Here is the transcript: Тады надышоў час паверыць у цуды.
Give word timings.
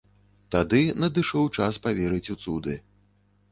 Тады 0.55 0.81
надышоў 1.01 1.45
час 1.59 1.73
паверыць 1.85 2.25
у 2.37 2.39
цуды. 2.47 2.73